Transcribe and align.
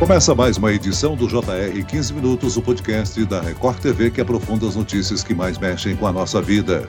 Começa 0.00 0.34
mais 0.34 0.56
uma 0.56 0.72
edição 0.72 1.14
do 1.14 1.28
JR 1.28 1.84
15 1.86 2.14
Minutos, 2.14 2.56
o 2.56 2.62
podcast 2.62 3.22
da 3.26 3.42
Record 3.42 3.80
TV 3.80 4.10
que 4.10 4.22
aprofunda 4.22 4.66
as 4.66 4.74
notícias 4.74 5.22
que 5.22 5.34
mais 5.34 5.58
mexem 5.58 5.94
com 5.94 6.06
a 6.06 6.12
nossa 6.12 6.40
vida. 6.40 6.88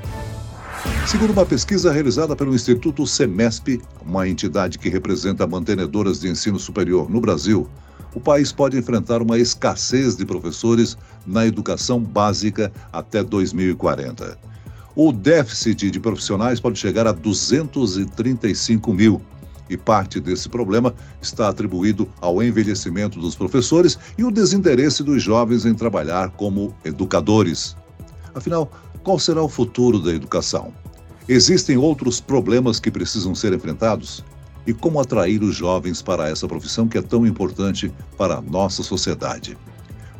Segundo 1.05 1.33
uma 1.33 1.45
pesquisa 1.45 1.91
realizada 1.91 2.37
pelo 2.37 2.55
Instituto 2.55 3.05
Semesp, 3.05 3.81
uma 4.05 4.29
entidade 4.29 4.79
que 4.79 4.87
representa 4.87 5.45
mantenedoras 5.45 6.21
de 6.21 6.29
ensino 6.29 6.57
superior 6.57 7.09
no 7.09 7.19
Brasil, 7.19 7.67
o 8.15 8.19
país 8.21 8.53
pode 8.53 8.77
enfrentar 8.77 9.21
uma 9.21 9.37
escassez 9.37 10.15
de 10.15 10.25
professores 10.25 10.97
na 11.27 11.45
educação 11.45 11.99
básica 11.99 12.71
até 12.93 13.21
2040. 13.21 14.39
O 14.95 15.11
déficit 15.11 15.91
de 15.91 15.99
profissionais 15.99 16.61
pode 16.61 16.79
chegar 16.79 17.05
a 17.05 17.11
235 17.11 18.93
mil. 18.93 19.21
E 19.71 19.77
parte 19.77 20.19
desse 20.19 20.49
problema 20.49 20.93
está 21.21 21.47
atribuído 21.47 22.05
ao 22.19 22.43
envelhecimento 22.43 23.21
dos 23.21 23.35
professores 23.35 23.97
e 24.17 24.23
o 24.25 24.29
desinteresse 24.29 25.01
dos 25.01 25.23
jovens 25.23 25.65
em 25.65 25.73
trabalhar 25.73 26.31
como 26.31 26.75
educadores. 26.83 27.77
Afinal, 28.35 28.69
qual 29.01 29.17
será 29.17 29.41
o 29.41 29.47
futuro 29.47 29.97
da 29.97 30.11
educação? 30.11 30.73
Existem 31.25 31.77
outros 31.77 32.19
problemas 32.19 32.81
que 32.81 32.91
precisam 32.91 33.33
ser 33.33 33.53
enfrentados? 33.53 34.21
E 34.67 34.73
como 34.73 34.99
atrair 34.99 35.41
os 35.41 35.55
jovens 35.55 36.01
para 36.01 36.27
essa 36.27 36.49
profissão 36.49 36.85
que 36.85 36.97
é 36.97 37.01
tão 37.01 37.25
importante 37.25 37.93
para 38.17 38.39
a 38.39 38.41
nossa 38.41 38.83
sociedade? 38.83 39.57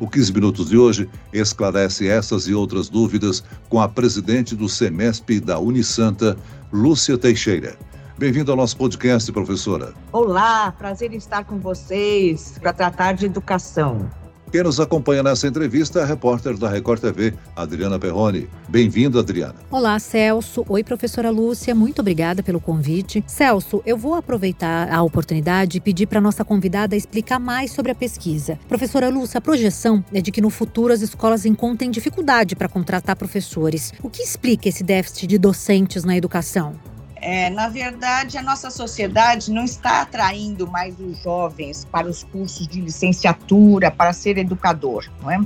O 0.00 0.08
15 0.08 0.32
Minutos 0.32 0.70
de 0.70 0.78
hoje 0.78 1.10
esclarece 1.30 2.08
essas 2.08 2.48
e 2.48 2.54
outras 2.54 2.88
dúvidas 2.88 3.44
com 3.68 3.78
a 3.82 3.86
presidente 3.86 4.56
do 4.56 4.66
SEMESP 4.66 5.40
da 5.40 5.58
Unisanta, 5.58 6.38
Lúcia 6.72 7.18
Teixeira. 7.18 7.76
Bem-vindo 8.22 8.52
ao 8.52 8.56
nosso 8.56 8.76
podcast, 8.76 9.32
professora. 9.32 9.94
Olá, 10.12 10.70
prazer 10.70 11.12
em 11.12 11.16
estar 11.16 11.42
com 11.42 11.58
vocês 11.58 12.56
para 12.60 12.72
tratar 12.72 13.14
de 13.14 13.26
educação. 13.26 14.08
Quem 14.52 14.62
nos 14.62 14.78
acompanha 14.78 15.24
nessa 15.24 15.48
entrevista 15.48 15.98
é 15.98 16.02
a 16.04 16.06
repórter 16.06 16.56
da 16.56 16.68
Record 16.68 17.00
TV, 17.00 17.34
Adriana 17.56 17.98
Perrone. 17.98 18.48
Bem-vinda, 18.68 19.18
Adriana. 19.18 19.56
Olá, 19.68 19.98
Celso. 19.98 20.64
Oi, 20.68 20.84
professora 20.84 21.30
Lúcia. 21.30 21.74
Muito 21.74 21.98
obrigada 21.98 22.44
pelo 22.44 22.60
convite. 22.60 23.24
Celso, 23.26 23.82
eu 23.84 23.96
vou 23.96 24.14
aproveitar 24.14 24.88
a 24.92 25.02
oportunidade 25.02 25.78
e 25.78 25.80
pedir 25.80 26.06
para 26.06 26.20
nossa 26.20 26.44
convidada 26.44 26.94
explicar 26.94 27.40
mais 27.40 27.72
sobre 27.72 27.90
a 27.90 27.94
pesquisa. 27.94 28.56
Professora 28.68 29.08
Lúcia, 29.08 29.38
a 29.38 29.40
projeção 29.40 30.04
é 30.14 30.20
de 30.20 30.30
que 30.30 30.40
no 30.40 30.48
futuro 30.48 30.92
as 30.92 31.00
escolas 31.02 31.44
encontrem 31.44 31.90
dificuldade 31.90 32.54
para 32.54 32.68
contratar 32.68 33.16
professores. 33.16 33.92
O 34.00 34.08
que 34.08 34.22
explica 34.22 34.68
esse 34.68 34.84
déficit 34.84 35.26
de 35.26 35.38
docentes 35.38 36.04
na 36.04 36.16
educação? 36.16 36.91
É, 37.24 37.48
na 37.50 37.68
verdade, 37.68 38.36
a 38.36 38.42
nossa 38.42 38.68
sociedade 38.68 39.52
não 39.52 39.62
está 39.62 40.02
atraindo 40.02 40.66
mais 40.66 40.98
os 40.98 41.22
jovens 41.22 41.84
para 41.84 42.08
os 42.08 42.24
cursos 42.24 42.66
de 42.66 42.80
licenciatura, 42.80 43.92
para 43.92 44.12
ser 44.12 44.38
educador, 44.38 45.08
não 45.22 45.30
é? 45.30 45.40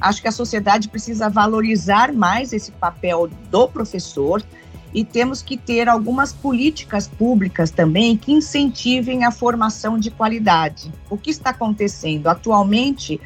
Acho 0.00 0.20
que 0.20 0.26
a 0.26 0.32
sociedade 0.32 0.88
precisa 0.88 1.30
valorizar 1.30 2.12
mais 2.12 2.52
esse 2.52 2.72
papel 2.72 3.28
do 3.48 3.68
professor 3.68 4.42
e 4.92 5.04
temos 5.04 5.40
que 5.40 5.56
ter 5.56 5.88
algumas 5.88 6.32
políticas 6.32 7.06
públicas 7.06 7.70
também 7.70 8.16
que 8.16 8.32
incentivem 8.32 9.24
a 9.24 9.30
formação 9.30 10.00
de 10.00 10.10
qualidade. 10.10 10.92
O 11.08 11.16
que 11.16 11.30
está 11.30 11.50
acontecendo? 11.50 12.26
Atualmente, 12.26 13.20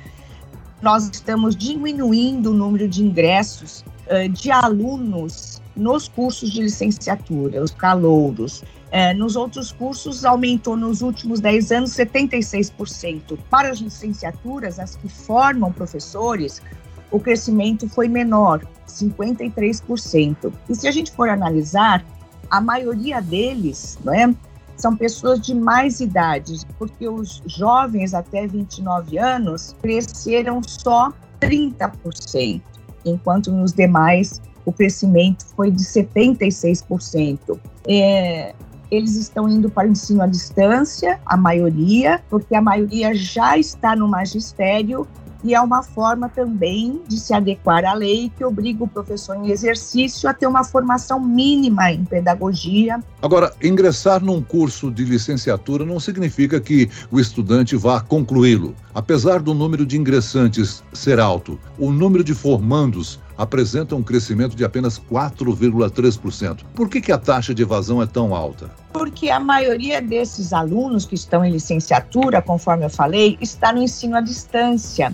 nós 0.82 1.08
estamos 1.10 1.56
diminuindo 1.56 2.50
o 2.50 2.54
número 2.54 2.86
de 2.86 3.02
ingressos 3.02 3.82
uh, 4.08 4.28
de 4.28 4.50
alunos 4.50 5.63
nos 5.76 6.08
cursos 6.08 6.50
de 6.50 6.62
licenciatura, 6.62 7.62
os 7.62 7.70
calouros. 7.70 8.62
É, 8.90 9.12
nos 9.12 9.34
outros 9.34 9.72
cursos, 9.72 10.24
aumentou 10.24 10.76
nos 10.76 11.02
últimos 11.02 11.40
10 11.40 11.72
anos 11.72 11.90
76%. 11.90 13.38
Para 13.50 13.70
as 13.70 13.78
licenciaturas, 13.78 14.78
as 14.78 14.94
que 14.94 15.08
formam 15.08 15.72
professores, 15.72 16.62
o 17.10 17.18
crescimento 17.18 17.88
foi 17.88 18.08
menor, 18.08 18.64
53%. 18.86 20.52
E 20.68 20.74
se 20.74 20.86
a 20.86 20.90
gente 20.90 21.10
for 21.10 21.28
analisar, 21.28 22.04
a 22.50 22.60
maioria 22.60 23.20
deles 23.20 23.98
não 24.04 24.14
é, 24.14 24.32
são 24.76 24.96
pessoas 24.96 25.40
de 25.40 25.54
mais 25.54 26.00
idade, 26.00 26.54
porque 26.78 27.08
os 27.08 27.42
jovens 27.46 28.14
até 28.14 28.46
29 28.46 29.18
anos 29.18 29.74
cresceram 29.80 30.62
só 30.62 31.12
30%, 31.40 32.62
enquanto 33.04 33.52
nos 33.52 33.72
demais 33.72 34.40
o 34.64 34.72
crescimento 34.72 35.44
foi 35.56 35.70
de 35.70 35.82
76%. 35.82 37.58
É, 37.86 38.54
eles 38.90 39.16
estão 39.16 39.48
indo 39.48 39.70
para 39.70 39.88
o 39.88 39.90
ensino 39.90 40.22
à 40.22 40.26
distância, 40.26 41.20
a 41.26 41.36
maioria, 41.36 42.22
porque 42.28 42.54
a 42.54 42.62
maioria 42.62 43.14
já 43.14 43.58
está 43.58 43.96
no 43.96 44.08
magistério 44.08 45.06
e 45.44 45.54
é 45.54 45.60
uma 45.60 45.82
forma 45.82 46.26
também 46.26 47.02
de 47.06 47.20
se 47.20 47.34
adequar 47.34 47.84
à 47.84 47.92
lei 47.92 48.32
que 48.34 48.42
obriga 48.42 48.82
o 48.82 48.88
professor 48.88 49.36
em 49.36 49.50
exercício 49.50 50.26
a 50.26 50.32
ter 50.32 50.46
uma 50.46 50.64
formação 50.64 51.20
mínima 51.20 51.92
em 51.92 52.02
pedagogia. 52.02 52.98
Agora, 53.20 53.52
ingressar 53.62 54.24
num 54.24 54.40
curso 54.40 54.90
de 54.90 55.04
licenciatura 55.04 55.84
não 55.84 56.00
significa 56.00 56.58
que 56.58 56.88
o 57.10 57.20
estudante 57.20 57.76
vá 57.76 58.00
concluí-lo. 58.00 58.74
Apesar 58.94 59.42
do 59.42 59.52
número 59.52 59.84
de 59.84 59.98
ingressantes 59.98 60.82
ser 60.94 61.20
alto, 61.20 61.60
o 61.78 61.92
número 61.92 62.24
de 62.24 62.34
formandos 62.34 63.20
apresenta 63.36 63.96
um 63.96 64.02
crescimento 64.02 64.56
de 64.56 64.64
apenas 64.64 64.98
4,3%. 64.98 66.60
Por 66.74 66.88
que, 66.88 67.00
que 67.00 67.12
a 67.12 67.18
taxa 67.18 67.54
de 67.54 67.62
evasão 67.62 68.02
é 68.02 68.06
tão 68.06 68.34
alta? 68.34 68.70
Porque 68.92 69.30
a 69.30 69.40
maioria 69.40 70.00
desses 70.00 70.52
alunos 70.52 71.04
que 71.04 71.14
estão 71.14 71.44
em 71.44 71.50
licenciatura, 71.50 72.40
conforme 72.40 72.84
eu 72.84 72.90
falei, 72.90 73.36
está 73.40 73.72
no 73.72 73.82
ensino 73.82 74.16
à 74.16 74.20
distância. 74.20 75.12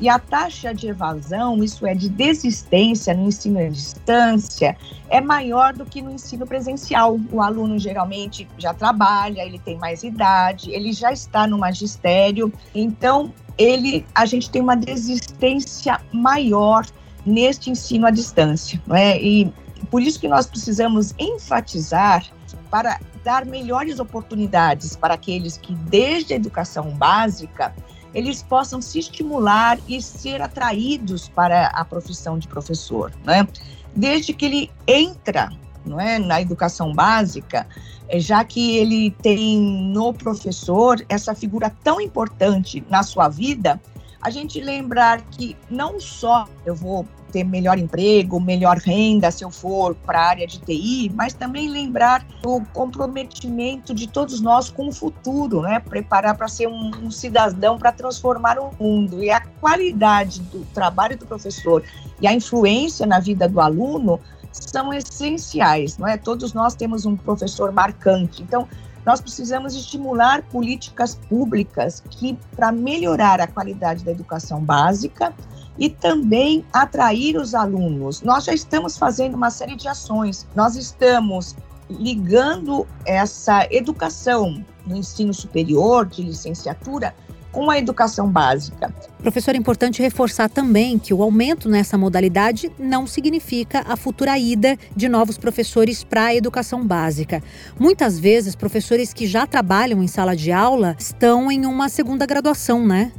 E 0.00 0.08
a 0.08 0.18
taxa 0.18 0.72
de 0.72 0.88
evasão, 0.88 1.62
isso 1.62 1.86
é, 1.86 1.94
de 1.94 2.08
desistência 2.08 3.12
no 3.12 3.28
ensino 3.28 3.58
à 3.58 3.68
distância, 3.68 4.74
é 5.10 5.20
maior 5.20 5.74
do 5.74 5.84
que 5.84 6.00
no 6.00 6.10
ensino 6.10 6.46
presencial. 6.46 7.20
O 7.30 7.42
aluno 7.42 7.78
geralmente 7.78 8.48
já 8.56 8.72
trabalha, 8.72 9.44
ele 9.44 9.58
tem 9.58 9.76
mais 9.76 10.02
idade, 10.02 10.72
ele 10.72 10.94
já 10.94 11.12
está 11.12 11.46
no 11.46 11.58
magistério, 11.58 12.50
então 12.74 13.30
ele, 13.58 14.06
a 14.14 14.24
gente 14.24 14.50
tem 14.50 14.62
uma 14.62 14.74
desistência 14.74 16.00
maior 16.10 16.86
neste 17.24 17.70
ensino 17.70 18.06
à 18.06 18.10
distância. 18.10 18.80
Não 18.86 18.96
é? 18.96 19.20
E 19.20 19.52
por 19.90 20.02
isso 20.02 20.20
que 20.20 20.28
nós 20.28 20.46
precisamos 20.46 21.14
enfatizar 21.18 22.24
para 22.70 23.00
dar 23.24 23.44
melhores 23.44 23.98
oportunidades 23.98 24.96
para 24.96 25.14
aqueles 25.14 25.56
que, 25.56 25.74
desde 25.74 26.32
a 26.32 26.36
educação 26.36 26.90
básica, 26.90 27.74
eles 28.14 28.42
possam 28.42 28.80
se 28.80 28.98
estimular 28.98 29.78
e 29.88 30.00
ser 30.02 30.40
atraídos 30.42 31.28
para 31.28 31.68
a 31.68 31.84
profissão 31.84 32.38
de 32.38 32.48
professor, 32.48 33.12
né? 33.24 33.46
Desde 33.94 34.32
que 34.32 34.44
ele 34.44 34.70
entra, 34.86 35.50
não 35.84 36.00
é, 36.00 36.18
na 36.18 36.40
educação 36.40 36.92
básica, 36.92 37.66
é, 38.08 38.18
já 38.18 38.44
que 38.44 38.76
ele 38.76 39.10
tem 39.22 39.60
no 39.60 40.12
professor 40.12 41.04
essa 41.08 41.34
figura 41.34 41.70
tão 41.82 42.00
importante 42.00 42.84
na 42.88 43.02
sua 43.02 43.28
vida, 43.28 43.80
a 44.20 44.30
gente 44.30 44.60
lembrar 44.60 45.22
que 45.22 45.56
não 45.70 45.98
só 45.98 46.46
eu 46.64 46.74
vou 46.74 47.06
ter 47.30 47.44
melhor 47.44 47.78
emprego, 47.78 48.40
melhor 48.40 48.76
renda 48.76 49.30
se 49.30 49.44
eu 49.44 49.50
for 49.50 49.94
para 49.94 50.20
a 50.20 50.28
área 50.28 50.46
de 50.46 50.58
TI, 50.58 51.10
mas 51.14 51.32
também 51.32 51.68
lembrar 51.68 52.26
o 52.44 52.60
comprometimento 52.72 53.94
de 53.94 54.08
todos 54.08 54.40
nós 54.40 54.68
com 54.68 54.88
o 54.88 54.92
futuro, 54.92 55.62
né? 55.62 55.78
Preparar 55.78 56.36
para 56.36 56.48
ser 56.48 56.66
um, 56.66 56.90
um 57.02 57.10
cidadão 57.10 57.78
para 57.78 57.92
transformar 57.92 58.58
o 58.58 58.72
mundo 58.78 59.22
e 59.22 59.30
a 59.30 59.40
qualidade 59.40 60.40
do 60.42 60.64
trabalho 60.74 61.16
do 61.16 61.24
professor 61.24 61.82
e 62.20 62.26
a 62.26 62.32
influência 62.32 63.06
na 63.06 63.20
vida 63.20 63.48
do 63.48 63.60
aluno 63.60 64.20
são 64.52 64.92
essenciais, 64.92 65.96
não 65.96 66.08
é? 66.08 66.16
Todos 66.16 66.52
nós 66.52 66.74
temos 66.74 67.06
um 67.06 67.16
professor 67.16 67.70
marcante, 67.72 68.42
então 68.42 68.66
nós 69.04 69.20
precisamos 69.20 69.74
estimular 69.74 70.42
políticas 70.42 71.14
públicas 71.28 72.02
que 72.10 72.38
para 72.54 72.70
melhorar 72.70 73.40
a 73.40 73.46
qualidade 73.46 74.04
da 74.04 74.10
educação 74.10 74.62
básica 74.62 75.34
e 75.78 75.88
também 75.88 76.64
atrair 76.72 77.36
os 77.36 77.54
alunos. 77.54 78.20
Nós 78.22 78.44
já 78.44 78.52
estamos 78.52 78.98
fazendo 78.98 79.34
uma 79.34 79.50
série 79.50 79.76
de 79.76 79.88
ações. 79.88 80.46
Nós 80.54 80.76
estamos 80.76 81.56
ligando 81.88 82.86
essa 83.04 83.66
educação 83.70 84.64
no 84.86 84.96
ensino 84.96 85.32
superior, 85.32 86.06
de 86.06 86.22
licenciatura, 86.22 87.14
com 87.52 87.70
a 87.70 87.78
educação 87.78 88.28
básica. 88.28 88.94
Professor, 89.18 89.54
é 89.54 89.58
importante 89.58 90.00
reforçar 90.00 90.48
também 90.48 90.98
que 90.98 91.12
o 91.12 91.22
aumento 91.22 91.68
nessa 91.68 91.98
modalidade 91.98 92.70
não 92.78 93.06
significa 93.06 93.84
a 93.86 93.96
futura 93.96 94.38
ida 94.38 94.78
de 94.94 95.08
novos 95.08 95.36
professores 95.36 96.04
para 96.04 96.26
a 96.26 96.34
educação 96.34 96.86
básica. 96.86 97.42
Muitas 97.78 98.18
vezes, 98.18 98.54
professores 98.54 99.12
que 99.12 99.26
já 99.26 99.46
trabalham 99.46 100.02
em 100.02 100.06
sala 100.06 100.36
de 100.36 100.52
aula 100.52 100.96
estão 100.98 101.50
em 101.50 101.66
uma 101.66 101.88
segunda 101.88 102.24
graduação, 102.24 102.86
né? 102.86 103.12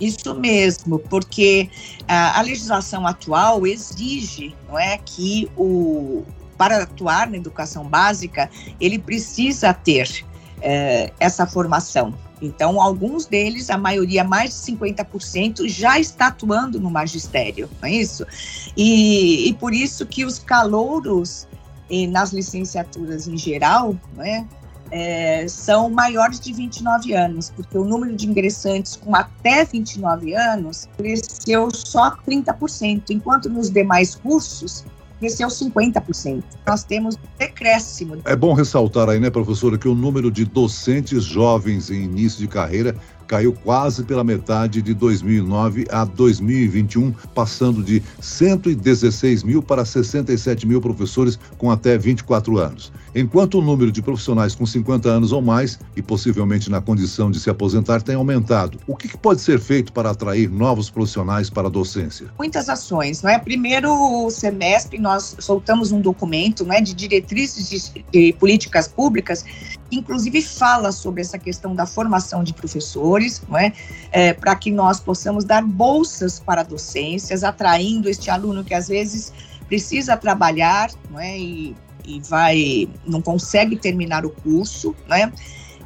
Isso 0.00 0.34
mesmo, 0.34 0.98
porque 0.98 1.70
a, 2.06 2.38
a 2.38 2.42
legislação 2.42 3.06
atual 3.06 3.66
exige, 3.66 4.54
não 4.68 4.78
é, 4.78 4.98
que 4.98 5.48
o 5.56 6.22
para 6.56 6.84
atuar 6.84 7.28
na 7.28 7.36
educação 7.36 7.84
básica 7.84 8.48
ele 8.80 8.98
precisa 8.98 9.74
ter 9.74 10.24
é, 10.60 11.12
essa 11.18 11.46
formação. 11.46 12.14
Então, 12.42 12.80
alguns 12.80 13.26
deles, 13.26 13.70
a 13.70 13.78
maioria, 13.78 14.24
mais 14.24 14.50
de 14.50 14.72
50%, 14.72 15.68
já 15.68 15.98
está 15.98 16.26
atuando 16.26 16.80
no 16.80 16.90
magistério, 16.90 17.68
não 17.80 17.88
é 17.88 17.92
isso? 17.92 18.26
E, 18.76 19.48
e 19.48 19.54
por 19.54 19.72
isso 19.72 20.04
que 20.04 20.24
os 20.24 20.38
calouros 20.38 21.46
eh, 21.90 22.06
nas 22.06 22.32
licenciaturas 22.32 23.28
em 23.28 23.36
geral, 23.36 23.96
é? 24.18 24.44
É, 24.90 25.48
são 25.48 25.88
maiores 25.90 26.38
de 26.38 26.52
29 26.52 27.14
anos, 27.14 27.50
porque 27.50 27.76
o 27.76 27.84
número 27.84 28.14
de 28.14 28.28
ingressantes 28.28 28.94
com 28.94 29.16
até 29.16 29.64
29 29.64 30.34
anos 30.34 30.88
cresceu 30.96 31.68
só 31.72 32.16
30%, 32.28 33.10
enquanto 33.10 33.48
nos 33.48 33.70
demais 33.70 34.14
cursos 34.14 34.84
cresceu 35.24 35.48
50%. 35.48 36.42
Nós 36.66 36.84
temos 36.84 37.16
decréscimo. 37.38 38.18
É 38.26 38.36
bom 38.36 38.52
ressaltar 38.52 39.08
aí, 39.08 39.18
né, 39.18 39.30
professora, 39.30 39.78
que 39.78 39.88
o 39.88 39.94
número 39.94 40.30
de 40.30 40.44
docentes 40.44 41.24
jovens 41.24 41.90
em 41.90 42.02
início 42.02 42.38
de 42.40 42.46
carreira 42.46 42.94
caiu 43.26 43.54
quase 43.54 44.04
pela 44.04 44.22
metade 44.22 44.82
de 44.82 44.92
2009 44.92 45.86
a 45.90 46.04
2021, 46.04 47.10
passando 47.34 47.82
de 47.82 48.02
116 48.20 49.42
mil 49.42 49.62
para 49.62 49.82
67 49.82 50.66
mil 50.66 50.80
professores 50.80 51.38
com 51.56 51.70
até 51.70 51.96
24 51.96 52.58
anos. 52.58 52.92
Enquanto 53.14 53.58
o 53.58 53.62
número 53.62 53.92
de 53.92 54.02
profissionais 54.02 54.54
com 54.54 54.66
50 54.66 55.08
anos 55.08 55.32
ou 55.32 55.40
mais, 55.40 55.78
e 55.96 56.02
possivelmente 56.02 56.70
na 56.70 56.80
condição 56.80 57.30
de 57.30 57.38
se 57.38 57.48
aposentar, 57.48 58.02
tem 58.02 58.16
aumentado. 58.16 58.78
O 58.86 58.96
que 58.96 59.16
pode 59.16 59.40
ser 59.40 59.60
feito 59.60 59.92
para 59.92 60.10
atrair 60.10 60.50
novos 60.50 60.90
profissionais 60.90 61.48
para 61.48 61.68
a 61.68 61.70
docência? 61.70 62.26
Muitas 62.38 62.68
ações, 62.68 63.22
não 63.22 63.30
é? 63.30 63.38
Primeiro 63.38 64.28
semestre 64.30 64.98
nós 64.98 65.36
soltamos 65.38 65.92
um 65.92 66.00
documento, 66.00 66.64
não 66.64 66.74
é, 66.74 66.80
de 66.80 66.94
diretrizes 66.94 67.68
de, 67.68 68.04
de 68.10 68.32
políticas 68.34 68.88
públicas 68.88 69.44
inclusive 69.92 70.42
fala 70.42 70.92
sobre 70.92 71.20
essa 71.20 71.38
questão 71.38 71.74
da 71.74 71.86
formação 71.86 72.42
de 72.42 72.52
professores, 72.52 73.42
não 73.48 73.56
é? 73.56 73.72
é 74.10 74.32
para 74.32 74.56
que 74.56 74.70
nós 74.70 75.00
possamos 75.00 75.44
dar 75.44 75.62
bolsas 75.62 76.40
para 76.40 76.62
docências, 76.62 77.44
atraindo 77.44 78.08
este 78.08 78.30
aluno 78.30 78.64
que 78.64 78.74
às 78.74 78.88
vezes 78.88 79.32
precisa 79.68 80.16
trabalhar, 80.16 80.90
não 81.10 81.20
é? 81.20 81.38
E, 81.38 81.76
e 82.04 82.20
vai, 82.20 82.88
não 83.06 83.20
consegue 83.20 83.76
terminar 83.76 84.24
o 84.24 84.30
curso, 84.30 84.94
né? 85.08 85.32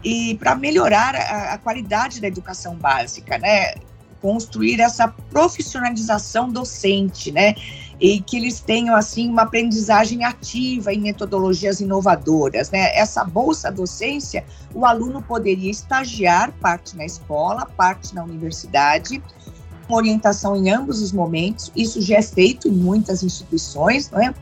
E 0.04 0.36
para 0.36 0.54
melhorar 0.54 1.14
a, 1.14 1.54
a 1.54 1.58
qualidade 1.58 2.20
da 2.20 2.28
educação 2.28 2.76
básica, 2.76 3.38
né? 3.38 3.74
Construir 4.20 4.80
essa 4.80 5.08
profissionalização 5.08 6.50
docente, 6.50 7.30
né? 7.30 7.54
e 8.00 8.20
que 8.20 8.36
eles 8.36 8.60
tenham 8.60 8.94
assim 8.94 9.28
uma 9.28 9.42
aprendizagem 9.42 10.24
ativa 10.24 10.92
em 10.92 11.00
metodologias 11.00 11.80
inovadoras, 11.80 12.70
né? 12.70 12.96
Essa 12.96 13.24
bolsa 13.24 13.70
docência, 13.70 14.44
o 14.74 14.86
aluno 14.86 15.20
poderia 15.20 15.70
estagiar 15.70 16.52
parte 16.60 16.96
na 16.96 17.04
escola, 17.04 17.66
parte 17.66 18.14
na 18.14 18.22
universidade, 18.22 19.22
com 19.86 19.94
orientação 19.94 20.54
em 20.54 20.70
ambos 20.70 21.02
os 21.02 21.10
momentos. 21.10 21.72
Isso 21.74 22.00
já 22.00 22.18
é 22.18 22.22
feito 22.22 22.68
em 22.68 22.72
muitas 22.72 23.22
instituições, 23.22 24.10
não 24.10 24.20
é? 24.20 24.32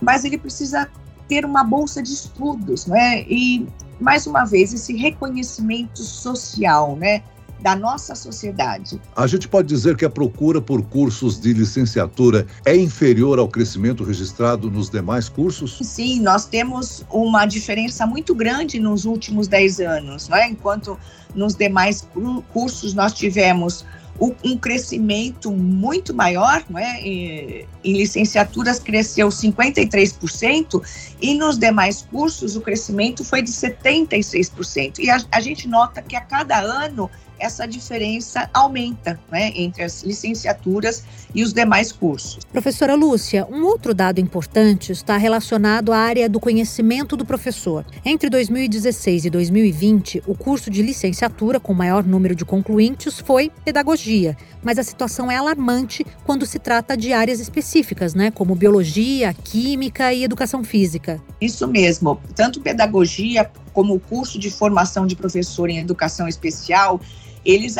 Mas 0.00 0.24
ele 0.24 0.36
precisa 0.36 0.88
ter 1.28 1.44
uma 1.44 1.64
bolsa 1.64 2.02
de 2.02 2.12
estudos, 2.12 2.86
não 2.86 2.96
é? 2.96 3.22
E 3.28 3.66
mais 4.00 4.26
uma 4.26 4.44
vez 4.44 4.72
esse 4.72 4.94
reconhecimento 4.94 6.02
social, 6.02 6.96
né? 6.96 7.22
da 7.64 7.74
nossa 7.74 8.14
sociedade. 8.14 9.00
A 9.16 9.26
gente 9.26 9.48
pode 9.48 9.68
dizer 9.68 9.96
que 9.96 10.04
a 10.04 10.10
procura 10.10 10.60
por 10.60 10.82
cursos 10.82 11.40
de 11.40 11.54
licenciatura 11.54 12.46
é 12.62 12.76
inferior 12.76 13.38
ao 13.38 13.48
crescimento 13.48 14.04
registrado 14.04 14.70
nos 14.70 14.90
demais 14.90 15.30
cursos? 15.30 15.78
Sim, 15.80 16.20
nós 16.20 16.44
temos 16.44 17.06
uma 17.10 17.46
diferença 17.46 18.06
muito 18.06 18.34
grande 18.34 18.78
nos 18.78 19.06
últimos 19.06 19.48
10 19.48 19.80
anos, 19.80 20.28
não 20.28 20.36
é? 20.36 20.46
Enquanto 20.46 20.98
nos 21.34 21.54
demais 21.54 22.06
cursos 22.52 22.92
nós 22.92 23.14
tivemos 23.14 23.86
um 24.20 24.56
crescimento 24.56 25.50
muito 25.50 26.14
maior, 26.14 26.64
não 26.68 26.78
é? 26.78 27.00
em 27.02 27.66
licenciaturas 27.84 28.78
cresceu 28.78 29.28
53% 29.28 30.82
e 31.20 31.34
nos 31.34 31.58
demais 31.58 32.02
cursos 32.02 32.56
o 32.56 32.60
crescimento 32.60 33.24
foi 33.24 33.42
de 33.42 33.50
76%. 33.50 34.98
E 35.00 35.10
a, 35.10 35.18
a 35.32 35.40
gente 35.40 35.68
nota 35.68 36.00
que 36.00 36.14
a 36.14 36.20
cada 36.20 36.58
ano 36.60 37.10
essa 37.38 37.66
diferença 37.66 38.48
aumenta 38.52 39.18
né, 39.30 39.52
entre 39.54 39.82
as 39.82 40.02
licenciaturas 40.02 41.04
e 41.34 41.42
os 41.42 41.52
demais 41.52 41.92
cursos. 41.92 42.44
Professora 42.52 42.94
Lúcia, 42.94 43.46
um 43.50 43.64
outro 43.64 43.94
dado 43.94 44.20
importante 44.20 44.92
está 44.92 45.16
relacionado 45.16 45.92
à 45.92 45.98
área 45.98 46.28
do 46.28 46.40
conhecimento 46.40 47.16
do 47.16 47.24
professor. 47.24 47.84
Entre 48.04 48.30
2016 48.30 49.26
e 49.26 49.30
2020, 49.30 50.22
o 50.26 50.34
curso 50.34 50.70
de 50.70 50.82
licenciatura 50.82 51.58
com 51.58 51.74
maior 51.74 52.04
número 52.04 52.34
de 52.34 52.44
concluintes 52.44 53.18
foi 53.18 53.50
pedagogia, 53.64 54.36
mas 54.62 54.78
a 54.78 54.82
situação 54.82 55.30
é 55.30 55.36
alarmante 55.36 56.06
quando 56.24 56.46
se 56.46 56.58
trata 56.58 56.96
de 56.96 57.12
áreas 57.12 57.40
específicas, 57.40 58.14
né, 58.14 58.30
como 58.30 58.54
biologia, 58.54 59.34
química 59.34 60.12
e 60.12 60.24
educação 60.24 60.62
física. 60.62 61.20
Isso 61.40 61.66
mesmo, 61.66 62.20
tanto 62.34 62.60
pedagogia 62.60 63.50
como 63.74 63.94
o 63.94 64.00
curso 64.00 64.38
de 64.38 64.50
formação 64.50 65.06
de 65.06 65.14
professor 65.14 65.68
em 65.68 65.78
educação 65.78 66.26
especial 66.26 66.98
eles, 67.44 67.76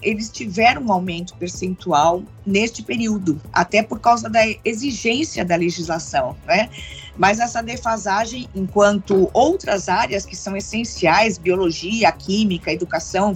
eles 0.00 0.30
tiveram 0.30 0.82
um 0.82 0.92
aumento 0.92 1.34
percentual 1.36 2.22
neste 2.46 2.82
período, 2.82 3.40
até 3.52 3.82
por 3.82 4.00
causa 4.00 4.28
da 4.28 4.40
exigência 4.64 5.44
da 5.44 5.54
legislação, 5.54 6.34
né? 6.46 6.70
Mas 7.16 7.38
essa 7.38 7.62
defasagem, 7.62 8.48
enquanto 8.54 9.28
outras 9.34 9.88
áreas 9.88 10.24
que 10.24 10.34
são 10.34 10.56
essenciais, 10.56 11.36
biologia, 11.36 12.10
química, 12.10 12.72
educação 12.72 13.34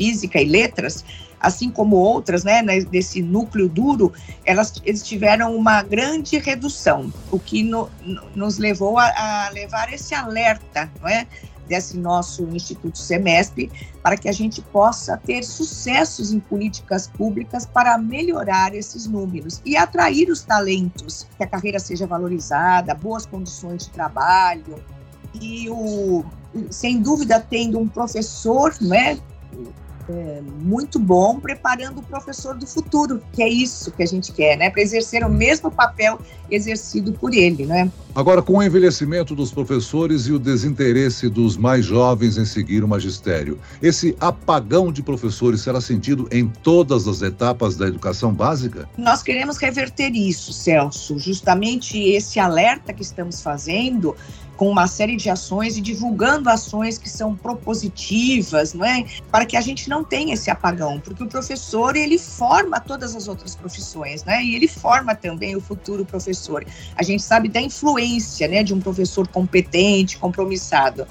física 0.00 0.40
e 0.40 0.46
letras, 0.46 1.04
assim 1.38 1.70
como 1.70 1.96
outras, 1.96 2.42
né, 2.42 2.62
desse 2.90 3.20
núcleo 3.20 3.68
duro, 3.68 4.14
elas, 4.46 4.72
eles 4.82 5.02
tiveram 5.02 5.54
uma 5.54 5.82
grande 5.82 6.38
redução, 6.38 7.12
o 7.30 7.38
que 7.38 7.62
no, 7.62 7.90
nos 8.34 8.56
levou 8.56 8.98
a, 8.98 9.08
a 9.08 9.50
levar 9.50 9.92
esse 9.92 10.14
alerta, 10.14 10.90
não 11.02 11.08
é? 11.08 11.26
desse 11.68 11.96
nosso 11.96 12.42
Instituto 12.48 12.98
Semesp, 12.98 13.70
para 14.02 14.16
que 14.16 14.28
a 14.28 14.32
gente 14.32 14.60
possa 14.60 15.16
ter 15.16 15.44
sucessos 15.44 16.32
em 16.32 16.40
políticas 16.40 17.06
públicas 17.06 17.64
para 17.64 17.96
melhorar 17.96 18.74
esses 18.74 19.06
números 19.06 19.62
e 19.64 19.76
atrair 19.76 20.28
os 20.30 20.42
talentos, 20.42 21.28
que 21.36 21.44
a 21.44 21.46
carreira 21.46 21.78
seja 21.78 22.08
valorizada, 22.08 22.92
boas 22.92 23.24
condições 23.24 23.84
de 23.84 23.90
trabalho. 23.90 24.82
E 25.40 25.70
o, 25.70 26.24
sem 26.70 27.00
dúvida, 27.00 27.38
tendo 27.38 27.78
um 27.78 27.86
professor, 27.86 28.74
né, 28.80 29.16
é, 29.52 29.89
muito 30.60 30.98
bom 30.98 31.40
preparando 31.40 31.98
o 31.98 32.02
professor 32.02 32.54
do 32.56 32.66
futuro, 32.66 33.22
que 33.32 33.42
é 33.42 33.48
isso 33.48 33.90
que 33.92 34.02
a 34.02 34.06
gente 34.06 34.32
quer, 34.32 34.56
né? 34.56 34.70
Para 34.70 34.82
exercer 34.82 35.24
o 35.24 35.30
mesmo 35.30 35.70
papel 35.70 36.18
exercido 36.50 37.12
por 37.12 37.32
ele, 37.32 37.64
né? 37.66 37.90
Agora, 38.14 38.42
com 38.42 38.54
o 38.54 38.62
envelhecimento 38.62 39.36
dos 39.36 39.52
professores 39.52 40.26
e 40.26 40.32
o 40.32 40.38
desinteresse 40.38 41.28
dos 41.28 41.56
mais 41.56 41.84
jovens 41.84 42.36
em 42.36 42.44
seguir 42.44 42.82
o 42.82 42.88
magistério, 42.88 43.58
esse 43.80 44.16
apagão 44.18 44.92
de 44.92 45.00
professores 45.02 45.60
será 45.60 45.80
sentido 45.80 46.28
em 46.32 46.48
todas 46.48 47.06
as 47.06 47.22
etapas 47.22 47.76
da 47.76 47.86
educação 47.86 48.34
básica? 48.34 48.88
Nós 48.98 49.22
queremos 49.22 49.58
reverter 49.58 50.10
isso, 50.10 50.52
Celso. 50.52 51.18
Justamente 51.18 51.98
esse 51.98 52.40
alerta 52.40 52.92
que 52.92 53.02
estamos 53.02 53.40
fazendo 53.40 54.16
com 54.60 54.68
uma 54.68 54.86
série 54.86 55.16
de 55.16 55.30
ações 55.30 55.78
e 55.78 55.80
divulgando 55.80 56.50
ações 56.50 56.98
que 56.98 57.08
são 57.08 57.34
propositivas, 57.34 58.74
não 58.74 58.84
é? 58.84 59.06
Para 59.30 59.46
que 59.46 59.56
a 59.56 59.60
gente 59.62 59.88
não 59.88 60.04
tenha 60.04 60.34
esse 60.34 60.50
apagão, 60.50 61.00
porque 61.00 61.22
o 61.22 61.26
professor 61.26 61.96
ele 61.96 62.18
forma 62.18 62.78
todas 62.78 63.16
as 63.16 63.26
outras 63.26 63.54
profissões, 63.54 64.22
né? 64.22 64.44
E 64.44 64.54
ele 64.54 64.68
forma 64.68 65.14
também 65.14 65.56
o 65.56 65.62
futuro 65.62 66.04
professor. 66.04 66.62
A 66.94 67.02
gente 67.02 67.22
sabe 67.22 67.48
da 67.48 67.58
influência, 67.58 68.46
né, 68.48 68.62
de 68.62 68.74
um 68.74 68.80
professor 68.80 69.26
competente, 69.26 70.18
compromissado 70.18 71.06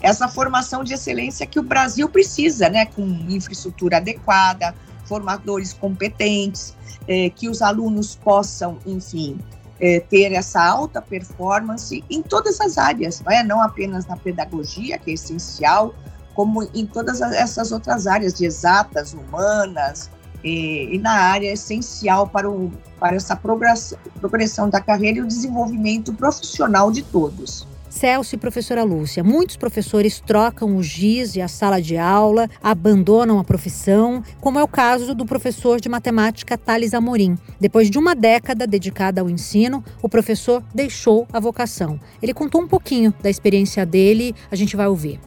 essa 0.00 0.26
formação 0.26 0.82
de 0.82 0.94
excelência 0.94 1.46
que 1.46 1.60
o 1.60 1.62
Brasil 1.62 2.08
precisa, 2.08 2.70
né, 2.70 2.86
com 2.86 3.02
infraestrutura 3.28 3.98
adequada, 3.98 4.74
formadores 5.04 5.74
competentes, 5.74 6.74
eh, 7.06 7.28
que 7.28 7.50
os 7.50 7.60
alunos 7.60 8.16
possam, 8.16 8.78
enfim, 8.86 9.38
é, 9.80 10.00
ter 10.00 10.32
essa 10.32 10.62
alta 10.62 11.02
performance 11.02 12.04
em 12.08 12.22
todas 12.22 12.60
as 12.60 12.78
áreas, 12.78 13.20
não, 13.20 13.32
é? 13.32 13.42
não 13.42 13.60
apenas 13.60 14.06
na 14.06 14.16
pedagogia, 14.16 14.98
que 14.98 15.10
é 15.10 15.14
essencial, 15.14 15.94
como 16.34 16.62
em 16.74 16.86
todas 16.86 17.20
essas 17.20 17.72
outras 17.72 18.06
áreas 18.06 18.34
de 18.34 18.44
exatas, 18.44 19.14
humanas, 19.14 20.10
e, 20.42 20.94
e 20.94 20.98
na 20.98 21.12
área 21.12 21.50
essencial 21.50 22.26
para, 22.28 22.50
o, 22.50 22.70
para 23.00 23.16
essa 23.16 23.34
progressão, 23.34 23.98
progressão 24.20 24.68
da 24.68 24.80
carreira 24.80 25.18
e 25.18 25.22
o 25.22 25.26
desenvolvimento 25.26 26.12
profissional 26.12 26.92
de 26.92 27.02
todos. 27.02 27.66
Celso 27.94 28.34
e 28.34 28.38
professora 28.38 28.82
Lúcia, 28.82 29.22
muitos 29.22 29.56
professores 29.56 30.18
trocam 30.18 30.76
o 30.76 30.82
giz 30.82 31.36
e 31.36 31.40
a 31.40 31.46
sala 31.46 31.80
de 31.80 31.96
aula, 31.96 32.48
abandonam 32.60 33.38
a 33.38 33.44
profissão, 33.44 34.20
como 34.40 34.58
é 34.58 34.62
o 34.64 34.66
caso 34.66 35.14
do 35.14 35.24
professor 35.24 35.80
de 35.80 35.88
matemática 35.88 36.58
Thales 36.58 36.92
Amorim. 36.92 37.38
Depois 37.60 37.88
de 37.88 37.96
uma 37.96 38.12
década 38.12 38.66
dedicada 38.66 39.20
ao 39.20 39.30
ensino, 39.30 39.82
o 40.02 40.08
professor 40.08 40.60
deixou 40.74 41.24
a 41.32 41.38
vocação. 41.38 42.00
Ele 42.20 42.34
contou 42.34 42.60
um 42.60 42.66
pouquinho 42.66 43.14
da 43.22 43.30
experiência 43.30 43.86
dele, 43.86 44.34
a 44.50 44.56
gente 44.56 44.74
vai 44.74 44.88
ouvir. 44.88 45.20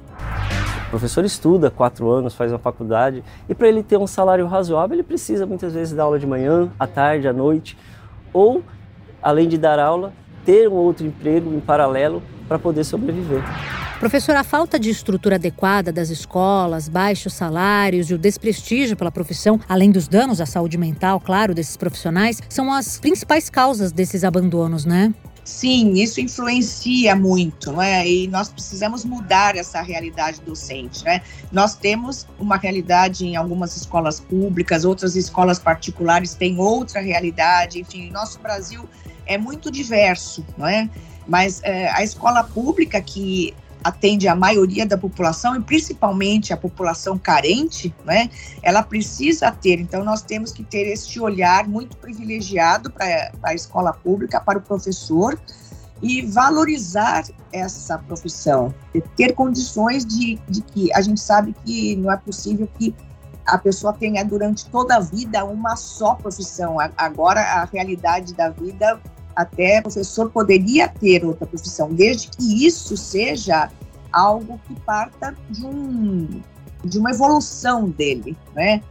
O 0.88 0.90
professor 0.90 1.24
estuda 1.24 1.72
quatro 1.72 2.10
anos, 2.10 2.36
faz 2.36 2.52
uma 2.52 2.60
faculdade, 2.60 3.24
e 3.48 3.56
para 3.56 3.70
ele 3.70 3.82
ter 3.82 3.96
um 3.96 4.06
salário 4.06 4.46
razoável, 4.46 4.94
ele 4.94 5.04
precisa 5.04 5.46
muitas 5.46 5.74
vezes 5.74 5.94
dar 5.94 6.04
aula 6.04 6.20
de 6.20 6.28
manhã, 6.28 6.70
à 6.78 6.86
tarde, 6.86 7.30
à 7.30 7.34
noite, 7.34 7.78
ou, 8.34 8.62
além 9.24 9.48
de 9.48 9.58
dar 9.58 9.80
aula, 9.80 10.12
ter 10.46 10.68
um 10.68 10.74
outro 10.74 11.08
emprego 11.08 11.54
em 11.54 11.62
paralelo 11.62 12.22
para 12.48 12.58
poder 12.58 12.84
sobreviver. 12.84 13.44
Professor, 14.00 14.36
a 14.36 14.44
falta 14.44 14.80
de 14.80 14.92
estrutura 14.92 15.36
adequada 15.36 15.92
das 15.92 16.10
escolas, 16.10 16.88
baixos 16.88 17.34
salários 17.34 18.12
e 18.12 18.14
o 18.14 18.18
desprestígio 18.18 18.96
pela 18.96 19.12
profissão, 19.12 19.60
além 19.68 19.90
dos 19.90 20.08
danos 20.08 20.40
à 20.40 20.46
saúde 20.46 20.78
mental, 20.78 21.20
claro, 21.20 21.56
desses 21.56 21.76
profissionais, 21.76 22.40
são 22.48 22.72
as 22.72 23.00
principais 23.00 23.50
causas 23.50 23.92
desses 23.92 24.24
abandonos, 24.24 24.86
né? 24.86 25.14
Sim, 25.44 25.94
isso 25.94 26.20
influencia 26.20 27.16
muito, 27.16 27.72
não 27.72 27.82
é? 27.82 28.06
E 28.06 28.28
nós 28.28 28.50
precisamos 28.50 29.06
mudar 29.06 29.56
essa 29.56 29.82
realidade 29.82 30.42
docente, 30.42 31.06
né? 31.06 31.22
Nós 31.54 31.74
temos 31.74 32.28
uma 32.38 32.58
realidade 32.58 33.26
em 33.26 33.38
algumas 33.38 33.78
escolas 33.78 34.20
públicas, 34.20 34.84
outras 34.84 35.16
escolas 35.16 35.58
particulares 35.58 36.34
têm 36.34 36.60
outra 36.60 37.00
realidade, 37.00 37.80
enfim, 37.80 38.12
nosso 38.12 38.40
Brasil 38.40 38.88
é 39.26 39.38
muito 39.38 39.72
diverso, 39.72 40.46
não 40.58 40.68
é? 40.68 40.90
Mas 41.28 41.62
é, 41.64 41.90
a 41.90 42.04
escola 42.04 42.44
pública 42.44 43.02
que 43.02 43.54
atende 43.84 44.28
a 44.28 44.36
maioria 44.36 44.86
da 44.86 44.98
população 44.98 45.56
e 45.56 45.62
principalmente 45.62 46.52
a 46.52 46.58
população 46.58 47.18
carente, 47.18 47.94
né? 48.06 48.30
Ela 48.62 48.84
precisa 48.84 49.52
ter, 49.52 49.80
então 49.80 50.04
nós 50.04 50.22
temos 50.22 50.52
que 50.52 50.64
ter 50.64 50.88
este 50.92 51.20
olhar 51.20 51.68
muito 51.68 51.96
privilegiado 51.98 52.92
para 52.92 53.32
a 53.44 53.54
escola 53.54 53.94
pública, 53.94 54.42
para 54.42 54.58
o 54.58 54.62
professor 54.62 55.40
e 56.02 56.22
valorizar 56.26 57.24
essa 57.52 57.98
profissão, 57.98 58.74
ter 59.16 59.34
condições 59.34 60.06
de, 60.06 60.40
de 60.48 60.62
que 60.62 60.94
a 60.94 61.02
gente 61.02 61.20
sabe 61.20 61.56
que 61.66 61.96
não 61.96 62.12
é 62.12 62.18
possível 62.18 62.68
que 62.78 62.94
a 63.46 63.58
pessoa 63.58 63.94
tenha 63.94 64.24
durante 64.24 64.66
toda 64.66 64.98
a 64.98 65.00
vida 65.00 65.46
uma 65.46 65.76
só 65.76 66.14
profissão. 66.16 66.78
Agora 66.98 67.40
a 67.42 67.64
realidade 67.66 68.34
da 68.34 68.50
vida 68.50 69.00
até 69.38 69.82
professor 69.84 70.32
poderia 70.32 70.90
ter 70.90 71.24
outra 71.24 71.46
profissão, 71.46 71.94
desde 71.94 72.28
que 72.30 72.66
isso 72.66 72.98
seja 72.98 73.70
algo 74.12 74.60
que 74.68 74.74
parta 74.82 75.36
de, 75.48 75.64
um, 75.64 76.42
de 76.84 76.98
uma 76.98 77.12
evolução 77.12 77.88
dele, 77.88 78.36
né? 78.56 78.82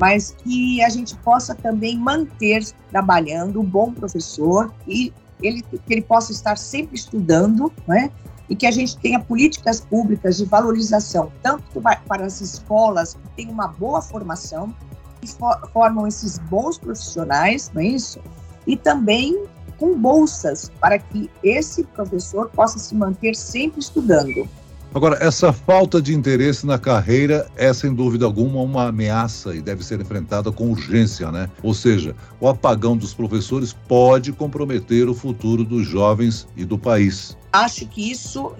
Mas 0.00 0.34
que 0.38 0.82
a 0.82 0.88
gente 0.88 1.14
possa 1.18 1.54
também 1.54 1.98
manter 1.98 2.64
trabalhando 2.90 3.60
o 3.60 3.62
bom 3.62 3.92
professor 3.92 4.72
e 4.88 5.12
ele, 5.42 5.60
que 5.62 5.80
ele 5.90 6.02
possa 6.02 6.32
estar 6.32 6.56
sempre 6.56 6.96
estudando, 6.96 7.70
né? 7.86 8.10
E 8.48 8.56
que 8.56 8.66
a 8.66 8.70
gente 8.70 8.96
tenha 8.96 9.20
políticas 9.20 9.82
públicas 9.82 10.38
de 10.38 10.46
valorização, 10.46 11.30
tanto 11.42 11.62
para 12.08 12.24
as 12.24 12.40
escolas 12.40 13.14
que 13.14 13.28
têm 13.36 13.50
uma 13.50 13.68
boa 13.68 14.00
formação, 14.00 14.74
que 15.20 15.28
formam 15.74 16.06
esses 16.06 16.38
bons 16.38 16.78
profissionais, 16.78 17.70
não 17.74 17.82
é 17.82 17.86
isso? 17.86 18.18
E 18.66 18.76
também 18.76 19.44
com 19.80 19.98
bolsas 19.98 20.70
para 20.78 20.98
que 20.98 21.30
esse 21.42 21.82
professor 21.82 22.50
possa 22.50 22.78
se 22.78 22.94
manter 22.94 23.34
sempre 23.34 23.80
estudando. 23.80 24.46
Agora, 24.92 25.16
essa 25.20 25.52
falta 25.52 26.02
de 26.02 26.12
interesse 26.12 26.66
na 26.66 26.76
carreira 26.76 27.48
é, 27.56 27.72
sem 27.72 27.94
dúvida 27.94 28.26
alguma, 28.26 28.60
uma 28.60 28.88
ameaça 28.88 29.54
e 29.54 29.62
deve 29.62 29.84
ser 29.84 30.00
enfrentada 30.00 30.50
com 30.50 30.68
urgência, 30.68 31.30
né? 31.30 31.48
Ou 31.62 31.72
seja, 31.72 32.14
o 32.40 32.48
apagão 32.48 32.96
dos 32.96 33.14
professores 33.14 33.72
pode 33.72 34.32
comprometer 34.32 35.08
o 35.08 35.14
futuro 35.14 35.64
dos 35.64 35.86
jovens 35.86 36.46
e 36.56 36.64
do 36.64 36.76
país. 36.76 37.38
Acho 37.52 37.86
que 37.86 38.10
isso 38.10 38.52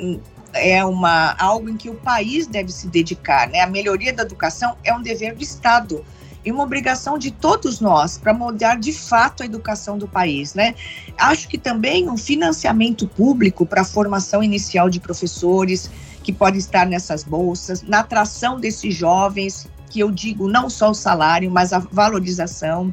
é 0.54 0.84
uma 0.84 1.34
algo 1.36 1.68
em 1.68 1.76
que 1.76 1.90
o 1.90 1.94
país 1.94 2.46
deve 2.46 2.70
se 2.72 2.86
dedicar, 2.86 3.48
né? 3.48 3.60
A 3.60 3.66
melhoria 3.66 4.12
da 4.12 4.22
educação 4.22 4.76
é 4.84 4.94
um 4.94 5.02
dever 5.02 5.34
do 5.34 5.42
Estado 5.42 6.04
e 6.44 6.50
uma 6.50 6.64
obrigação 6.64 7.18
de 7.18 7.30
todos 7.30 7.80
nós 7.80 8.16
para 8.16 8.32
mudar 8.32 8.76
de 8.76 8.92
fato 8.92 9.42
a 9.42 9.46
educação 9.46 9.98
do 9.98 10.08
país, 10.08 10.54
né? 10.54 10.74
Acho 11.18 11.48
que 11.48 11.58
também 11.58 12.08
um 12.08 12.16
financiamento 12.16 13.06
público 13.06 13.66
para 13.66 13.82
a 13.82 13.84
formação 13.84 14.42
inicial 14.42 14.88
de 14.88 15.00
professores 15.00 15.90
que 16.22 16.32
pode 16.32 16.58
estar 16.58 16.86
nessas 16.86 17.24
bolsas, 17.24 17.82
na 17.82 18.00
atração 18.00 18.58
desses 18.58 18.94
jovens, 18.94 19.66
que 19.88 20.00
eu 20.00 20.10
digo 20.10 20.48
não 20.48 20.70
só 20.70 20.90
o 20.90 20.94
salário, 20.94 21.50
mas 21.50 21.72
a 21.72 21.78
valorização, 21.78 22.92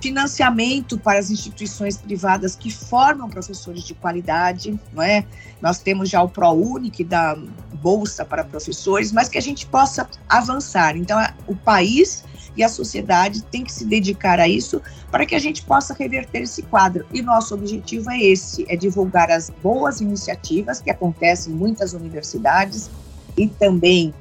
financiamento 0.00 0.98
para 0.98 1.18
as 1.18 1.30
instituições 1.30 1.96
privadas 1.96 2.56
que 2.56 2.70
formam 2.70 3.28
professores 3.28 3.82
de 3.82 3.94
qualidade, 3.94 4.78
não 4.92 5.02
é? 5.02 5.26
Nós 5.60 5.78
temos 5.78 6.08
já 6.08 6.22
o 6.22 6.28
ProUni 6.28 6.90
que 6.90 7.04
dá 7.04 7.36
bolsa 7.74 8.24
para 8.24 8.42
professores, 8.42 9.12
mas 9.12 9.28
que 9.28 9.36
a 9.36 9.42
gente 9.42 9.66
possa 9.66 10.08
avançar. 10.28 10.96
Então, 10.96 11.18
o 11.46 11.54
país 11.54 12.24
e 12.56 12.62
a 12.62 12.68
sociedade 12.68 13.42
tem 13.44 13.64
que 13.64 13.72
se 13.72 13.84
dedicar 13.84 14.38
a 14.40 14.48
isso 14.48 14.82
para 15.10 15.26
que 15.26 15.34
a 15.34 15.38
gente 15.38 15.62
possa 15.62 15.94
reverter 15.94 16.42
esse 16.42 16.62
quadro. 16.62 17.06
E 17.12 17.22
nosso 17.22 17.54
objetivo 17.54 18.10
é 18.10 18.18
esse: 18.20 18.64
é 18.68 18.76
divulgar 18.76 19.30
as 19.30 19.50
boas 19.62 20.00
iniciativas 20.00 20.80
que 20.80 20.90
acontecem 20.90 21.52
em 21.52 21.56
muitas 21.56 21.92
universidades 21.92 22.90
e 23.36 23.46
também 23.48 24.12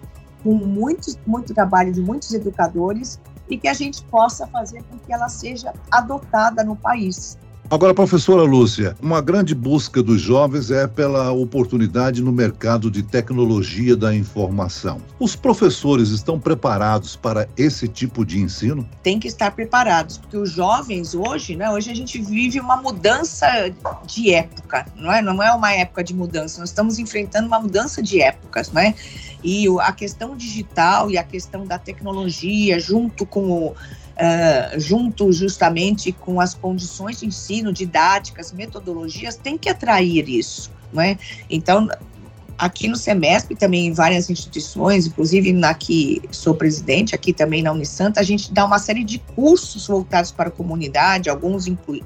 com 0.44 0.54
muito, 0.54 1.12
muito 1.26 1.54
trabalho 1.54 1.92
de 1.92 2.02
muitos 2.02 2.34
educadores 2.34 3.20
e 3.50 3.58
que 3.58 3.68
a 3.68 3.74
gente 3.74 4.04
possa 4.06 4.48
fazer 4.48 4.84
com 4.84 4.98
que 5.00 5.12
ela 5.12 5.28
seja 5.28 5.74
adotada 5.92 6.64
no 6.64 6.76
país. 6.76 7.38
Agora, 7.72 7.94
professora 7.94 8.42
Lúcia, 8.42 8.98
uma 9.00 9.22
grande 9.22 9.54
busca 9.54 10.02
dos 10.02 10.20
jovens 10.20 10.72
é 10.72 10.88
pela 10.88 11.32
oportunidade 11.32 12.20
no 12.20 12.32
mercado 12.32 12.90
de 12.90 13.04
tecnologia 13.04 13.96
da 13.96 14.14
informação. 14.16 15.00
Os 15.20 15.36
professores 15.36 16.10
estão 16.10 16.40
preparados 16.40 17.16
para 17.16 17.48
esse 17.56 17.88
tipo 17.88 18.26
de 18.26 18.40
ensino? 18.40 18.90
Tem 19.04 19.20
que 19.20 19.28
estar 19.28 19.52
preparados, 19.52 20.18
porque 20.18 20.36
os 20.36 20.50
jovens 20.50 21.14
hoje, 21.14 21.56
né, 21.56 21.70
hoje 21.70 21.92
a 21.92 21.96
gente 21.96 22.20
vive 22.20 22.60
uma 22.60 22.78
mudança 22.78 23.48
de 24.04 24.34
época, 24.34 24.88
não 24.96 25.14
é? 25.14 25.22
Não 25.22 25.44
é 25.44 25.54
uma 25.54 25.72
época 25.72 26.04
de 26.04 26.16
mudança, 26.16 26.60
nós 26.60 26.70
estamos 26.70 26.98
enfrentando 26.98 27.46
uma 27.46 27.60
mudança 27.60 28.02
de 28.02 28.20
épocas, 28.20 28.72
não 28.72 28.82
é? 28.82 28.96
E 29.44 29.68
a 29.82 29.92
questão 29.92 30.36
digital 30.36 31.12
e 31.12 31.20
a 31.20 31.24
questão 31.24 31.68
da 31.68 31.78
tecnologia, 31.78 32.80
junto 32.80 33.28
com 33.28 33.52
o 33.52 33.76
uh, 34.20 34.80
junto 34.80 35.32
justamente 35.32 36.12
com 36.12 36.42
as 36.42 36.54
condições 36.54 37.20
de 37.20 37.26
ensino, 37.26 37.72
didáticas, 37.72 38.52
metodologias, 38.52 39.36
tem 39.36 39.58
que 39.58 39.70
atrair 39.70 40.28
isso, 40.30 40.72
não 40.92 41.02
é? 41.02 41.18
Então, 41.50 41.88
aqui 42.60 42.90
no 42.90 42.98
semestre, 42.98 43.56
também 43.56 43.88
em 43.88 43.94
várias 43.94 44.30
instituições, 44.30 45.08
inclusive 45.08 45.54
na 45.54 45.74
que 45.74 46.22
sou 46.30 46.54
presidente, 46.54 47.16
aqui 47.16 47.32
também 47.32 47.64
na 47.64 47.72
Unisanta, 47.72 48.20
a 48.20 48.24
gente 48.24 48.54
dá 48.54 48.66
uma 48.66 48.78
série 48.78 49.06
de 49.06 49.18
cursos 49.34 49.88
voltados 49.88 50.32
para 50.32 50.50
a 50.50 50.52
comunidade, 50.52 51.30
alguns 51.30 51.68
inclu, 51.68 52.04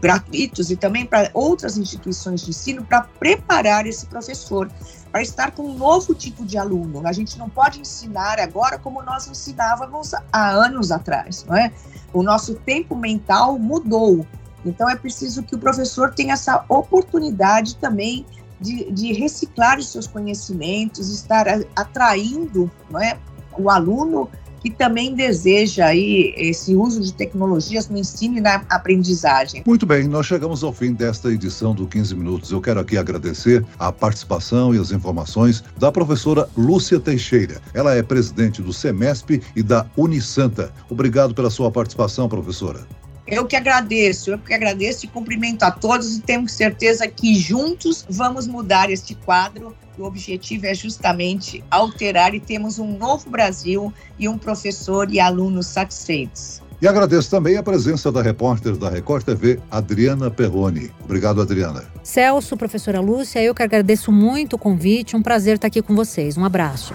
gratuitos, 0.00 0.70
e 0.70 0.76
também 0.76 1.04
para 1.04 1.30
outras 1.34 1.76
instituições 1.76 2.40
de 2.40 2.50
ensino, 2.50 2.82
para 2.82 3.02
preparar 3.02 3.86
esse 3.86 4.06
professor 4.06 4.70
para 5.12 5.22
estar 5.22 5.50
com 5.50 5.64
um 5.64 5.76
novo 5.76 6.14
tipo 6.14 6.46
de 6.46 6.56
aluno. 6.56 7.04
A 7.04 7.12
gente 7.12 7.36
não 7.36 7.50
pode 7.50 7.80
ensinar 7.80 8.38
agora 8.38 8.78
como 8.78 9.02
nós 9.02 9.26
ensinávamos 9.26 10.12
há 10.32 10.50
anos 10.50 10.92
atrás, 10.92 11.44
não 11.48 11.56
é? 11.56 11.72
O 12.12 12.22
nosso 12.22 12.54
tempo 12.54 12.94
mental 12.94 13.58
mudou. 13.58 14.24
Então 14.64 14.88
é 14.88 14.94
preciso 14.94 15.42
que 15.42 15.54
o 15.54 15.58
professor 15.58 16.14
tenha 16.14 16.34
essa 16.34 16.64
oportunidade 16.68 17.76
também 17.76 18.24
de, 18.60 18.90
de 18.90 19.12
reciclar 19.12 19.78
os 19.78 19.90
seus 19.90 20.06
conhecimentos, 20.06 21.12
estar 21.12 21.46
atraindo 21.74 22.70
é, 23.00 23.16
o 23.58 23.70
aluno 23.70 24.28
que 24.60 24.70
também 24.70 25.14
deseja 25.14 25.86
aí 25.86 26.34
esse 26.36 26.74
uso 26.74 27.00
de 27.00 27.12
tecnologias 27.12 27.88
no 27.88 27.98
ensino 27.98 28.38
e 28.38 28.40
na 28.40 28.56
aprendizagem. 28.68 29.62
Muito 29.66 29.86
bem, 29.86 30.06
nós 30.06 30.26
chegamos 30.26 30.62
ao 30.62 30.72
fim 30.72 30.92
desta 30.92 31.30
edição 31.30 31.74
do 31.74 31.86
15 31.86 32.14
Minutos. 32.14 32.50
Eu 32.50 32.60
quero 32.60 32.80
aqui 32.80 32.96
agradecer 32.96 33.64
a 33.78 33.90
participação 33.90 34.74
e 34.74 34.78
as 34.78 34.92
informações 34.92 35.64
da 35.78 35.90
professora 35.90 36.48
Lúcia 36.56 37.00
Teixeira. 37.00 37.60
Ela 37.72 37.94
é 37.94 38.02
presidente 38.02 38.62
do 38.62 38.72
SEMESP 38.72 39.42
e 39.56 39.62
da 39.62 39.86
Unisanta. 39.96 40.72
Obrigado 40.90 41.34
pela 41.34 41.50
sua 41.50 41.70
participação, 41.70 42.28
professora. 42.28 42.86
Eu 43.30 43.46
que 43.46 43.54
agradeço, 43.54 44.32
eu 44.32 44.38
que 44.38 44.52
agradeço 44.52 45.04
e 45.04 45.08
cumprimento 45.08 45.62
a 45.62 45.70
todos 45.70 46.16
e 46.16 46.20
tenho 46.20 46.48
certeza 46.48 47.06
que 47.06 47.36
juntos 47.36 48.04
vamos 48.10 48.48
mudar 48.48 48.90
este 48.90 49.14
quadro. 49.14 49.76
O 49.96 50.02
objetivo 50.02 50.66
é 50.66 50.74
justamente 50.74 51.62
alterar 51.70 52.34
e 52.34 52.40
temos 52.40 52.80
um 52.80 52.98
novo 52.98 53.30
Brasil 53.30 53.92
e 54.18 54.28
um 54.28 54.36
professor 54.36 55.08
e 55.12 55.20
alunos 55.20 55.68
satisfeitos. 55.68 56.60
E 56.80 56.88
agradeço 56.88 57.30
também 57.30 57.58
a 57.58 57.62
presença 57.62 58.10
da 58.10 58.22
repórter 58.22 58.74
da 58.74 58.88
Record 58.88 59.22
TV, 59.22 59.60
Adriana 59.70 60.30
Perrone. 60.30 60.90
Obrigado, 61.04 61.42
Adriana. 61.42 61.84
Celso, 62.02 62.56
professora 62.56 63.00
Lúcia, 63.00 63.42
eu 63.42 63.54
que 63.54 63.62
agradeço 63.62 64.10
muito 64.10 64.56
o 64.56 64.58
convite. 64.58 65.14
Um 65.14 65.22
prazer 65.22 65.56
estar 65.56 65.66
aqui 65.66 65.82
com 65.82 65.94
vocês. 65.94 66.38
Um 66.38 66.44
abraço. 66.44 66.94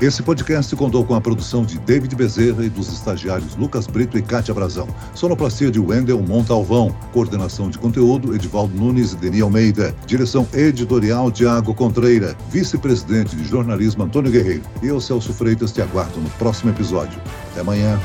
Esse 0.00 0.22
podcast 0.22 0.74
contou 0.74 1.04
com 1.04 1.14
a 1.14 1.20
produção 1.20 1.62
de 1.62 1.78
David 1.80 2.16
Bezerra 2.16 2.64
e 2.64 2.70
dos 2.70 2.90
estagiários 2.90 3.54
Lucas 3.56 3.86
Brito 3.86 4.16
e 4.16 4.22
Kátia 4.22 4.54
Brazão. 4.54 4.88
Sonoplastia 5.14 5.70
de 5.70 5.78
Wendel 5.78 6.22
Montalvão. 6.22 6.96
Coordenação 7.12 7.68
de 7.68 7.76
conteúdo, 7.76 8.34
Edivaldo 8.34 8.74
Nunes 8.74 9.12
e 9.12 9.16
Deni 9.16 9.42
Almeida. 9.42 9.94
Direção 10.06 10.48
editorial, 10.54 11.30
Tiago 11.30 11.74
Contreira. 11.74 12.34
Vice-presidente 12.50 13.36
de 13.36 13.44
jornalismo, 13.44 14.02
Antônio 14.02 14.32
Guerreiro. 14.32 14.62
E 14.82 14.86
eu, 14.86 14.98
Celso 14.98 15.34
Freitas, 15.34 15.72
te 15.72 15.82
aguardo 15.82 16.18
no 16.18 16.30
próximo 16.30 16.70
episódio. 16.70 17.20
Até 17.52 17.60
amanhã. 17.60 18.00